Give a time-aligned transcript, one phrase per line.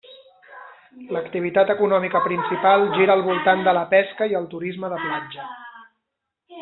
[1.15, 5.47] L'activitat econòmica principal gira al voltant de la pesca i el turisme de platja.